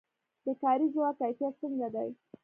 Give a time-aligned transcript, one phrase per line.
[0.45, 2.09] د کاري ځواک کیفیت څنګه دی؟